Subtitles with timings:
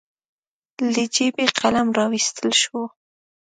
[0.93, 2.79] له جېبې قلم راواييستل شو.